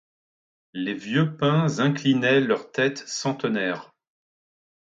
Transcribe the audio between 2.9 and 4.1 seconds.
centenaires